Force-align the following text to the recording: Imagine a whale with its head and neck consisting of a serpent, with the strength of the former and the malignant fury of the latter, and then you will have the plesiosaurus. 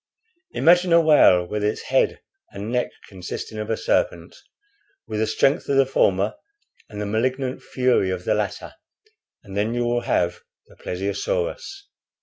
Imagine 0.53 0.93
a 0.93 0.99
whale 0.99 1.45
with 1.45 1.63
its 1.63 1.81
head 1.83 2.21
and 2.51 2.71
neck 2.71 2.89
consisting 3.07 3.59
of 3.59 3.69
a 3.69 3.77
serpent, 3.77 4.35
with 5.07 5.19
the 5.19 5.27
strength 5.27 5.69
of 5.69 5.77
the 5.77 5.85
former 5.85 6.33
and 6.89 6.99
the 6.99 7.05
malignant 7.05 7.61
fury 7.61 8.09
of 8.09 8.25
the 8.25 8.33
latter, 8.33 8.73
and 9.43 9.55
then 9.55 9.75
you 9.75 9.85
will 9.85 10.01
have 10.01 10.39
the 10.65 10.75
plesiosaurus. 10.75 11.83